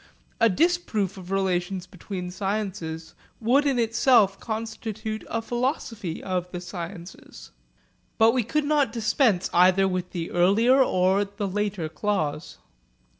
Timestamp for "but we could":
8.17-8.65